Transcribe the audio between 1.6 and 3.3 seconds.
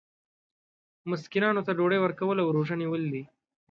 ته ډوډۍ ورکول او روژه نیول دي.